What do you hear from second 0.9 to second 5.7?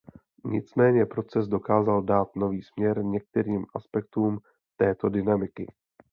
proces dokázal dát nový směr některým aspektům této dynamiky.